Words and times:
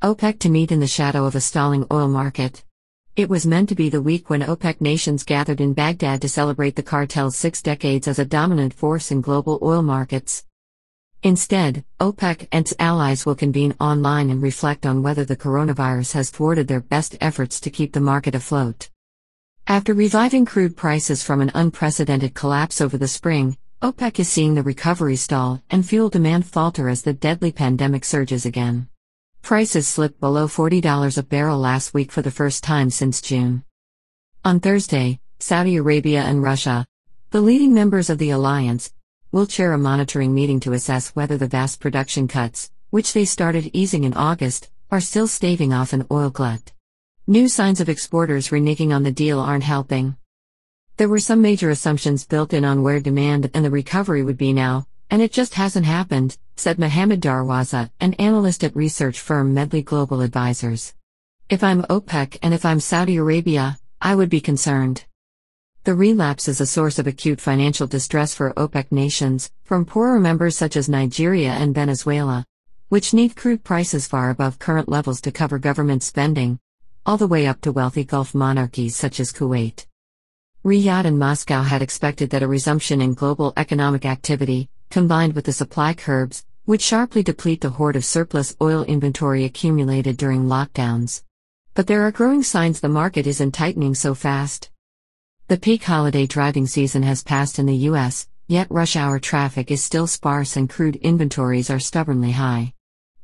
OPEC 0.00 0.38
to 0.38 0.48
meet 0.48 0.70
in 0.70 0.78
the 0.78 0.86
shadow 0.86 1.24
of 1.24 1.34
a 1.34 1.40
stalling 1.40 1.84
oil 1.90 2.06
market. 2.06 2.62
It 3.16 3.28
was 3.28 3.44
meant 3.44 3.68
to 3.70 3.74
be 3.74 3.88
the 3.88 4.00
week 4.00 4.30
when 4.30 4.42
OPEC 4.42 4.80
nations 4.80 5.24
gathered 5.24 5.60
in 5.60 5.72
Baghdad 5.72 6.22
to 6.22 6.28
celebrate 6.28 6.76
the 6.76 6.84
cartel's 6.84 7.34
six 7.34 7.60
decades 7.60 8.06
as 8.06 8.20
a 8.20 8.24
dominant 8.24 8.72
force 8.72 9.10
in 9.10 9.20
global 9.20 9.58
oil 9.60 9.82
markets. 9.82 10.44
Instead, 11.24 11.84
OPEC 11.98 12.46
and 12.52 12.64
its 12.64 12.74
allies 12.78 13.26
will 13.26 13.34
convene 13.34 13.74
online 13.80 14.30
and 14.30 14.40
reflect 14.40 14.86
on 14.86 15.02
whether 15.02 15.24
the 15.24 15.36
coronavirus 15.36 16.12
has 16.12 16.30
thwarted 16.30 16.68
their 16.68 16.80
best 16.80 17.16
efforts 17.20 17.58
to 17.58 17.68
keep 17.68 17.92
the 17.92 18.00
market 18.00 18.36
afloat. 18.36 18.90
After 19.66 19.94
reviving 19.94 20.44
crude 20.44 20.76
prices 20.76 21.24
from 21.24 21.40
an 21.40 21.50
unprecedented 21.56 22.34
collapse 22.34 22.80
over 22.80 22.96
the 22.96 23.08
spring, 23.08 23.58
OPEC 23.82 24.20
is 24.20 24.28
seeing 24.28 24.54
the 24.54 24.62
recovery 24.62 25.16
stall 25.16 25.60
and 25.70 25.84
fuel 25.84 26.08
demand 26.08 26.46
falter 26.46 26.88
as 26.88 27.02
the 27.02 27.12
deadly 27.12 27.50
pandemic 27.50 28.04
surges 28.04 28.46
again. 28.46 28.88
Prices 29.42 29.88
slipped 29.88 30.20
below 30.20 30.46
$40 30.46 31.16
a 31.16 31.22
barrel 31.22 31.58
last 31.58 31.94
week 31.94 32.12
for 32.12 32.22
the 32.22 32.30
first 32.30 32.62
time 32.62 32.90
since 32.90 33.20
June. 33.20 33.64
On 34.44 34.60
Thursday, 34.60 35.20
Saudi 35.38 35.76
Arabia 35.76 36.22
and 36.22 36.42
Russia, 36.42 36.86
the 37.30 37.40
leading 37.40 37.72
members 37.72 38.10
of 38.10 38.18
the 38.18 38.30
alliance, 38.30 38.92
will 39.30 39.46
chair 39.46 39.72
a 39.72 39.78
monitoring 39.78 40.34
meeting 40.34 40.58
to 40.60 40.72
assess 40.72 41.10
whether 41.10 41.36
the 41.36 41.46
vast 41.46 41.80
production 41.80 42.26
cuts, 42.26 42.70
which 42.90 43.12
they 43.12 43.24
started 43.24 43.70
easing 43.72 44.04
in 44.04 44.14
August, 44.14 44.70
are 44.90 45.00
still 45.00 45.28
staving 45.28 45.72
off 45.72 45.92
an 45.92 46.06
oil 46.10 46.30
glut. 46.30 46.72
New 47.26 47.46
signs 47.46 47.80
of 47.80 47.88
exporters 47.88 48.48
reneging 48.48 48.94
on 48.94 49.02
the 49.02 49.12
deal 49.12 49.38
aren't 49.38 49.64
helping. 49.64 50.16
There 50.96 51.08
were 51.08 51.20
some 51.20 51.40
major 51.40 51.70
assumptions 51.70 52.26
built 52.26 52.52
in 52.52 52.64
on 52.64 52.82
where 52.82 52.98
demand 52.98 53.50
and 53.54 53.64
the 53.64 53.70
recovery 53.70 54.24
would 54.24 54.36
be 54.36 54.52
now, 54.52 54.87
and 55.10 55.22
it 55.22 55.32
just 55.32 55.54
hasn't 55.54 55.86
happened, 55.86 56.36
said 56.56 56.78
Mohammad 56.78 57.20
Darwazah, 57.20 57.90
an 58.00 58.14
analyst 58.14 58.62
at 58.64 58.76
research 58.76 59.20
firm 59.20 59.54
Medley 59.54 59.82
Global 59.82 60.20
Advisors. 60.20 60.94
If 61.48 61.64
I'm 61.64 61.82
OPEC 61.84 62.38
and 62.42 62.52
if 62.52 62.64
I'm 62.64 62.80
Saudi 62.80 63.16
Arabia, 63.16 63.78
I 64.00 64.14
would 64.14 64.28
be 64.28 64.40
concerned. 64.40 65.04
The 65.84 65.94
relapse 65.94 66.48
is 66.48 66.60
a 66.60 66.66
source 66.66 66.98
of 66.98 67.06
acute 67.06 67.40
financial 67.40 67.86
distress 67.86 68.34
for 68.34 68.52
OPEC 68.52 68.92
nations, 68.92 69.50
from 69.64 69.86
poorer 69.86 70.20
members 70.20 70.56
such 70.56 70.76
as 70.76 70.88
Nigeria 70.88 71.52
and 71.52 71.74
Venezuela, 71.74 72.44
which 72.90 73.14
need 73.14 73.36
crude 73.36 73.64
prices 73.64 74.06
far 74.06 74.28
above 74.28 74.58
current 74.58 74.88
levels 74.88 75.22
to 75.22 75.32
cover 75.32 75.58
government 75.58 76.02
spending, 76.02 76.58
all 77.06 77.16
the 77.16 77.26
way 77.26 77.46
up 77.46 77.62
to 77.62 77.72
wealthy 77.72 78.04
Gulf 78.04 78.34
monarchies 78.34 78.94
such 78.96 79.20
as 79.20 79.32
Kuwait. 79.32 79.86
Riyadh 80.64 81.06
and 81.06 81.18
Moscow 81.18 81.62
had 81.62 81.80
expected 81.80 82.28
that 82.30 82.42
a 82.42 82.48
resumption 82.48 83.00
in 83.00 83.14
global 83.14 83.54
economic 83.56 84.04
activity, 84.04 84.68
combined 84.90 85.34
with 85.34 85.44
the 85.44 85.52
supply 85.52 85.94
curbs, 85.94 86.44
would 86.66 86.82
sharply 86.82 87.22
deplete 87.22 87.60
the 87.60 87.70
hoard 87.70 87.96
of 87.96 88.04
surplus 88.04 88.54
oil 88.60 88.84
inventory 88.84 89.44
accumulated 89.44 90.16
during 90.16 90.44
lockdowns. 90.44 91.22
But 91.74 91.86
there 91.86 92.02
are 92.02 92.10
growing 92.10 92.42
signs 92.42 92.80
the 92.80 92.88
market 92.88 93.26
isn't 93.26 93.52
tightening 93.52 93.94
so 93.94 94.14
fast. 94.14 94.70
The 95.48 95.56
peak 95.56 95.84
holiday 95.84 96.26
driving 96.26 96.66
season 96.66 97.02
has 97.04 97.22
passed 97.22 97.58
in 97.58 97.66
the 97.66 97.88
US, 97.88 98.28
yet 98.48 98.70
rush 98.70 98.96
hour 98.96 99.18
traffic 99.18 99.70
is 99.70 99.82
still 99.82 100.06
sparse 100.06 100.56
and 100.56 100.68
crude 100.68 100.96
inventories 100.96 101.70
are 101.70 101.78
stubbornly 101.78 102.32
high. 102.32 102.74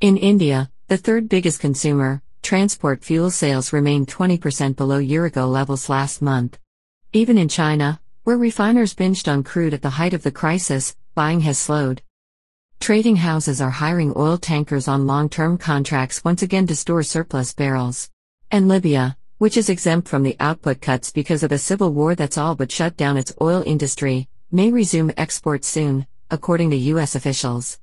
In 0.01 0.17
India, 0.17 0.71
the 0.89 0.97
third 0.97 1.29
biggest 1.29 1.61
consumer, 1.61 2.23
transport 2.43 3.03
fuel 3.03 3.31
sales 3.31 3.73
remained 3.73 4.09
20% 4.09 4.77
below 4.77 4.99
year 4.99 5.25
ago 5.25 5.49
levels 5.49 5.89
last 5.89 6.23
month. 6.23 6.59
Even 7.13 7.39
in 7.39 7.49
China, 7.49 8.01
where 8.25 8.37
refiners 8.37 8.95
binged 8.95 9.31
on 9.31 9.43
crude 9.43 9.75
at 9.75 9.83
the 9.83 9.91
height 9.91 10.15
of 10.15 10.23
the 10.23 10.31
crisis, 10.31 10.97
buying 11.15 11.41
has 11.41 11.59
slowed. 11.59 12.03
Trading 12.81 13.17
houses 13.17 13.61
are 13.61 13.71
hiring 13.71 14.13
oil 14.17 14.37
tankers 14.37 14.89
on 14.89 15.07
long 15.07 15.29
term 15.29 15.57
contracts 15.57 16.25
once 16.25 16.43
again 16.43 16.67
to 16.67 16.77
store 16.77 17.03
surplus 17.03 17.55
barrels. 17.55 18.11
And 18.51 18.69
Libya, 18.69 19.17
which 19.39 19.57
is 19.57 19.69
exempt 19.69 20.09
from 20.09 20.23
the 20.23 20.37
output 20.41 20.81
cuts 20.81 21.11
because 21.11 21.43
of 21.43 21.53
a 21.53 21.59
civil 21.59 21.93
war 21.93 22.15
that's 22.15 22.37
all 22.37 22.55
but 22.55 22.71
shut 22.71 22.97
down 22.97 23.17
its 23.17 23.33
oil 23.41 23.63
industry, 23.65 24.29
may 24.51 24.71
resume 24.71 25.13
exports 25.17 25.67
soon, 25.67 26.07
according 26.31 26.71
to 26.71 26.77
U.S. 26.77 27.15
officials. 27.15 27.79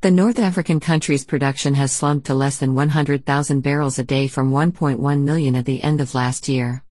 The 0.00 0.10
North 0.10 0.38
African 0.38 0.80
country's 0.80 1.24
production 1.24 1.74
has 1.74 1.90
slumped 1.90 2.26
to 2.26 2.34
less 2.34 2.58
than 2.58 2.74
100,000 2.74 3.60
barrels 3.60 3.98
a 3.98 4.04
day 4.04 4.28
from 4.28 4.50
1.1 4.50 5.22
million 5.22 5.56
at 5.56 5.64
the 5.64 5.82
end 5.82 6.00
of 6.00 6.14
last 6.14 6.48
year. 6.48 6.84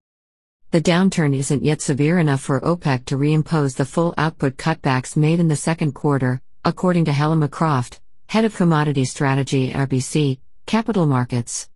The 0.73 0.81
downturn 0.81 1.35
isn't 1.35 1.63
yet 1.63 1.83
severe 1.83 2.17
enough 2.17 2.41
for 2.41 2.59
OPEC 2.61 3.05
to 3.05 3.15
reimpose 3.15 3.75
the 3.75 3.85
full 3.85 4.15
output 4.17 4.57
cutbacks 4.57 5.15
made 5.15 5.39
in 5.39 5.47
the 5.47 5.55
second 5.55 5.91
quarter, 5.91 6.41
according 6.65 7.05
to 7.05 7.11
Helima 7.11 7.47
Croft, 7.51 8.01
head 8.29 8.43
of 8.43 8.55
commodity 8.55 9.05
strategy 9.05 9.71
at 9.71 9.87
RBC 9.87 10.39
Capital 10.65 11.05
Markets. 11.05 11.69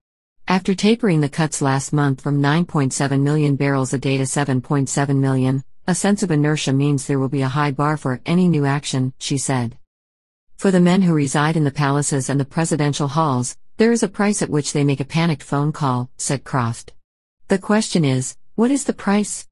After 0.48 0.74
tapering 0.74 1.22
the 1.22 1.30
cuts 1.30 1.62
last 1.62 1.94
month 1.94 2.22
from 2.22 2.42
9.7 2.42 3.22
million 3.22 3.56
barrels 3.56 3.94
a 3.94 4.00
day 4.00 4.18
to 4.18 4.24
7.7 4.24 5.16
million, 5.18 5.64
a 5.86 5.94
sense 5.94 6.24
of 6.24 6.32
inertia 6.32 6.74
means 6.74 7.06
there 7.06 7.20
will 7.20 7.30
be 7.30 7.44
a 7.44 7.50
high 7.50 7.70
bar 7.70 7.98
for 7.98 8.20
any 8.26 8.48
new 8.48 8.66
action, 8.66 9.14
she 9.20 9.38
said. 9.38 9.78
For 10.56 10.72
the 10.72 10.80
men 10.80 11.04
who 11.04 11.14
reside 11.14 11.56
in 11.56 11.66
the 11.66 11.70
palaces 11.70 12.32
and 12.32 12.40
the 12.40 12.46
presidential 12.46 13.10
halls, 13.10 13.58
there 13.78 13.92
is 13.92 14.02
a 14.02 14.08
price 14.08 14.42
at 14.42 14.50
which 14.50 14.74
they 14.74 14.84
make 14.84 15.02
a 15.02 15.06
panicked 15.06 15.44
phone 15.44 15.72
call, 15.72 16.10
said 16.18 16.44
Croft. 16.44 16.94
The 17.48 17.60
question 17.60 18.04
is, 18.04 18.36
what 18.58 18.72
is 18.72 18.86
the 18.86 18.94
price? 18.94 19.48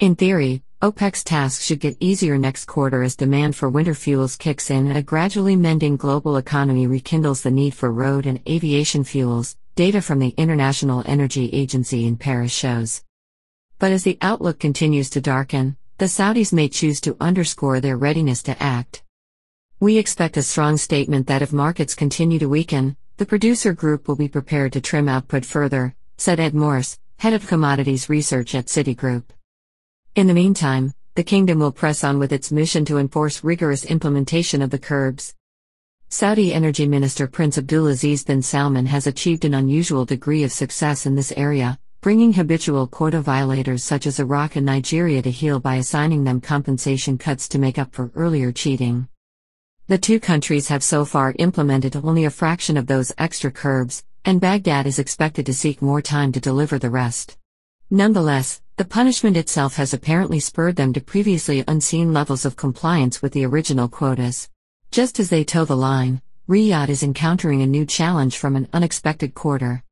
In 0.00 0.16
theory, 0.16 0.64
OPEC's 0.82 1.22
task 1.22 1.62
should 1.62 1.78
get 1.78 1.96
easier 2.00 2.36
next 2.36 2.64
quarter 2.64 3.04
as 3.04 3.14
demand 3.14 3.54
for 3.54 3.68
winter 3.68 3.94
fuels 3.94 4.34
kicks 4.34 4.72
in 4.72 4.88
and 4.88 4.98
a 4.98 5.02
gradually 5.02 5.54
mending 5.54 5.96
global 5.96 6.36
economy 6.36 6.88
rekindles 6.88 7.42
the 7.42 7.52
need 7.52 7.74
for 7.74 7.92
road 7.92 8.26
and 8.26 8.40
aviation 8.48 9.04
fuels, 9.04 9.56
data 9.76 10.02
from 10.02 10.18
the 10.18 10.34
International 10.36 11.04
Energy 11.06 11.48
Agency 11.52 12.06
in 12.06 12.16
Paris 12.16 12.52
shows. 12.52 13.04
But 13.78 13.92
as 13.92 14.02
the 14.02 14.18
outlook 14.20 14.58
continues 14.58 15.10
to 15.10 15.20
darken, 15.20 15.76
the 15.98 16.06
Saudis 16.06 16.52
may 16.52 16.68
choose 16.68 17.00
to 17.02 17.16
underscore 17.20 17.78
their 17.78 17.96
readiness 17.96 18.42
to 18.42 18.60
act. 18.60 19.04
We 19.78 19.96
expect 19.96 20.36
a 20.36 20.42
strong 20.42 20.76
statement 20.76 21.28
that 21.28 21.42
if 21.42 21.52
markets 21.52 21.94
continue 21.94 22.40
to 22.40 22.48
weaken, 22.48 22.96
the 23.16 23.26
producer 23.26 23.72
group 23.72 24.08
will 24.08 24.16
be 24.16 24.26
prepared 24.26 24.72
to 24.72 24.80
trim 24.80 25.08
output 25.08 25.44
further, 25.44 25.94
said 26.16 26.40
Ed 26.40 26.52
Morse, 26.52 26.98
head 27.18 27.32
of 27.32 27.46
commodities 27.46 28.08
research 28.08 28.54
at 28.54 28.66
Citigroup. 28.66 29.24
In 30.14 30.26
the 30.26 30.34
meantime, 30.34 30.92
the 31.14 31.24
kingdom 31.24 31.58
will 31.58 31.72
press 31.72 32.04
on 32.04 32.18
with 32.18 32.32
its 32.32 32.52
mission 32.52 32.84
to 32.84 32.98
enforce 32.98 33.44
rigorous 33.44 33.84
implementation 33.84 34.60
of 34.60 34.70
the 34.70 34.78
curbs. 34.78 35.34
Saudi 36.08 36.52
Energy 36.52 36.86
Minister 36.86 37.26
Prince 37.26 37.56
Abdulaziz 37.56 38.26
bin 38.26 38.42
Salman 38.42 38.86
has 38.86 39.06
achieved 39.06 39.44
an 39.44 39.54
unusual 39.54 40.04
degree 40.04 40.42
of 40.42 40.52
success 40.52 41.06
in 41.06 41.14
this 41.14 41.32
area, 41.36 41.78
bringing 42.00 42.34
habitual 42.34 42.86
quota 42.86 43.20
violators 43.20 43.82
such 43.82 44.06
as 44.06 44.20
Iraq 44.20 44.56
and 44.56 44.66
Nigeria 44.66 45.22
to 45.22 45.30
heel 45.30 45.58
by 45.58 45.76
assigning 45.76 46.24
them 46.24 46.40
compensation 46.40 47.16
cuts 47.16 47.48
to 47.48 47.58
make 47.58 47.78
up 47.78 47.94
for 47.94 48.12
earlier 48.14 48.52
cheating. 48.52 49.08
The 49.86 49.98
two 49.98 50.20
countries 50.20 50.68
have 50.68 50.82
so 50.82 51.04
far 51.04 51.34
implemented 51.38 51.96
only 51.96 52.24
a 52.24 52.30
fraction 52.30 52.76
of 52.76 52.86
those 52.86 53.12
extra 53.18 53.50
curbs, 53.50 54.04
and 54.24 54.40
Baghdad 54.40 54.86
is 54.86 54.98
expected 54.98 55.46
to 55.46 55.54
seek 55.54 55.82
more 55.82 56.00
time 56.00 56.32
to 56.32 56.40
deliver 56.40 56.78
the 56.78 56.90
rest. 56.90 57.36
Nonetheless, 57.90 58.62
the 58.76 58.84
punishment 58.84 59.36
itself 59.36 59.76
has 59.76 59.92
apparently 59.92 60.40
spurred 60.40 60.76
them 60.76 60.92
to 60.94 61.00
previously 61.00 61.62
unseen 61.68 62.12
levels 62.12 62.44
of 62.44 62.56
compliance 62.56 63.20
with 63.20 63.32
the 63.32 63.44
original 63.44 63.88
quotas. 63.88 64.48
Just 64.90 65.20
as 65.20 65.28
they 65.28 65.44
toe 65.44 65.64
the 65.64 65.76
line, 65.76 66.22
Riyadh 66.48 66.88
is 66.88 67.02
encountering 67.02 67.62
a 67.62 67.66
new 67.66 67.84
challenge 67.84 68.38
from 68.38 68.56
an 68.56 68.68
unexpected 68.72 69.34
quarter. 69.34 69.82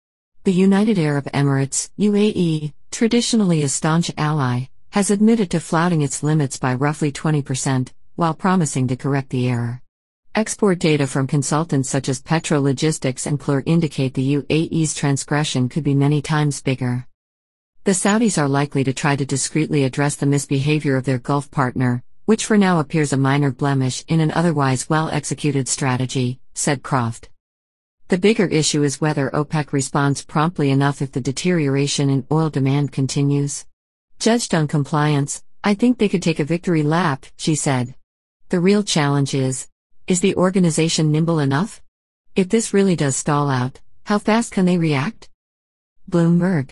The 0.44 0.53
United 0.53 0.99
Arab 0.99 1.26
Emirates, 1.32 1.91
UAE, 1.99 2.72
traditionally 2.91 3.62
a 3.62 3.69
staunch 3.69 4.10
ally, 4.16 4.64
has 4.91 5.10
admitted 5.10 5.50
to 5.50 5.60
flouting 5.60 6.03
its 6.03 6.22
limits 6.22 6.59
by 6.59 6.75
roughly 6.75 7.12
20%, 7.12 7.93
while 8.16 8.34
promising 8.34 8.88
to 8.88 8.97
correct 8.97 9.31
the 9.31 9.49
error. 9.49 9.81
Export 10.34 10.78
data 10.78 11.06
from 11.06 11.26
consultants 11.26 11.91
such 11.91 12.09
as 12.09 12.22
Petrologistics 12.22 13.26
and 13.26 13.38
Kpler 13.38 13.62
indicate 13.66 14.15
the 14.15 14.37
UAE's 14.37 14.94
transgression 14.94 15.69
could 15.69 15.84
be 15.84 15.94
many 15.94 16.23
times 16.23 16.62
bigger. 16.62 17.06
The 17.84 17.93
Saudis 17.93 18.38
are 18.38 18.49
likely 18.49 18.82
to 18.84 18.94
try 18.94 19.14
to 19.14 19.26
discreetly 19.26 19.84
address 19.84 20.17
the 20.17 20.25
misbehavior 20.25 20.96
of 20.96 21.05
their 21.05 21.19
Gulf 21.19 21.50
partner, 21.50 22.02
which 22.25 22.46
for 22.46 22.56
now 22.56 22.79
appears 22.79 23.12
a 23.12 23.19
minor 23.19 23.50
blemish 23.50 24.06
in 24.08 24.20
an 24.20 24.31
otherwise 24.31 24.88
well 24.88 25.11
executed 25.11 25.69
strategy, 25.69 26.40
said 26.55 26.82
Croft. 26.82 27.28
The 28.08 28.17
bigger 28.17 28.46
issue 28.46 28.85
is 28.85 29.02
whether 29.02 29.28
OPEC 29.35 29.75
responds 29.75 30.25
promptly 30.25 30.70
enough 30.70 31.02
if 31.02 31.12
the 31.12 31.20
deterioration 31.20 32.08
in 32.08 32.26
oil 32.32 32.49
demand 32.49 32.90
continues. 32.90 33.67
Judged 34.19 34.55
on 34.55 34.67
compliance, 34.67 35.44
I 35.62 35.75
think 35.75 35.99
they 35.99 36.08
could 36.08 36.23
take 36.23 36.40
a 36.40 36.44
victory 36.44 36.82
lap, 36.82 37.26
she 37.37 37.55
said. 37.55 37.96
The 38.49 38.61
real 38.61 38.82
challenge 38.82 39.35
is 39.35 39.69
is 40.06 40.20
the 40.20 40.34
organization 40.37 41.12
nimble 41.12 41.38
enough? 41.38 41.81
If 42.34 42.49
this 42.49 42.75
really 42.75 42.96
does 42.96 43.16
stall 43.16 43.49
out, 43.49 43.81
how 44.04 44.19
fast 44.19 44.52
can 44.52 44.64
they 44.64 44.78
react? 44.78 45.28
Bloomberg 46.10 46.70